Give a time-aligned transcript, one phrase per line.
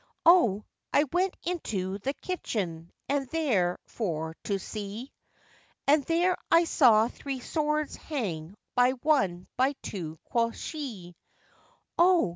[0.25, 0.63] O!
[0.91, 5.11] I went into the kitchen, and there for to see,
[5.85, 11.15] And there I saw three swords hang, by one, by two, quoth she;
[11.99, 12.29] O!